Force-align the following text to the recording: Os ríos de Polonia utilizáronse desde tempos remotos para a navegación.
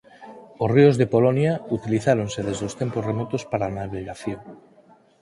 Os 0.63 0.69
ríos 0.75 0.95
de 0.97 1.11
Polonia 1.13 1.53
utilizáronse 1.77 2.39
desde 2.49 2.67
tempos 2.81 3.05
remotos 3.09 3.41
para 3.51 3.63
a 3.67 3.75
navegación. 3.79 4.41